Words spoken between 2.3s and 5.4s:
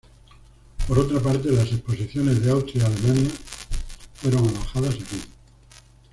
de Austria y Alemania fueron alojadas aquí.